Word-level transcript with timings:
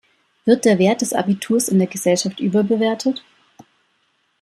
Wird 0.45 0.65
der 0.65 0.79
Wert 0.79 1.01
des 1.01 1.13
Abiturs 1.13 1.67
in 1.69 1.77
der 1.77 1.85
Gesellschaft 1.87 2.39
überbewertet? 2.39 3.23